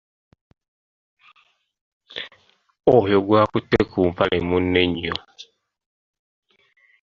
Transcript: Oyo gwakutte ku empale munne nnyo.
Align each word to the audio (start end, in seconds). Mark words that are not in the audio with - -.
Oyo 2.95 3.17
gwakutte 3.27 3.79
ku 3.89 3.97
empale 4.07 4.37
munne 4.47 4.81
nnyo. 4.87 5.15